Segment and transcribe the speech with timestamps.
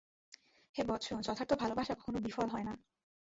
[0.75, 2.73] হে বৎস, যথার্থ ভালবাসা কখনও বিফল হয় না।